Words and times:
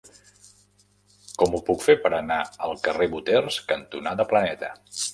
Com 1.41 1.53
ho 1.53 1.61
puc 1.69 1.85
fer 1.89 1.97
per 2.07 2.13
anar 2.21 2.39
al 2.69 2.77
carrer 2.89 3.11
Boters 3.15 3.63
cantonada 3.73 4.31
Planeta? 4.35 4.77